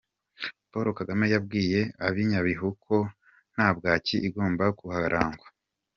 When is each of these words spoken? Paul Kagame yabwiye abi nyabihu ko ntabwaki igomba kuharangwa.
Paul 0.71 0.87
Kagame 0.99 1.25
yabwiye 1.33 1.79
abi 2.05 2.21
nyabihu 2.29 2.67
ko 2.85 2.97
ntabwaki 3.53 4.15
igomba 4.27 4.65
kuharangwa. 4.77 5.47